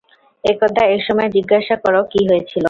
একদা 0.43 0.83
এক 0.87 1.01
সময় 1.07 1.29
জিজ্ঞাসা 1.35 1.75
কর 1.83 1.95
কী 2.11 2.21
হয়েছিল? 2.29 2.59